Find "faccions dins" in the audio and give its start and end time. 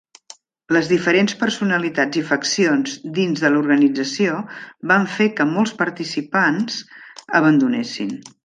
2.29-3.43